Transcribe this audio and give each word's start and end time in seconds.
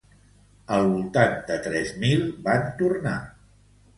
Al 0.77 0.87
voltant 0.93 1.35
de 1.51 1.57
tres 1.67 1.93
mil 2.05 2.25
van 2.47 2.65
tornar. 2.83 3.15